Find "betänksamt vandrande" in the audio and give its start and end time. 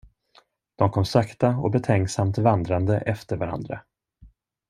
1.71-2.97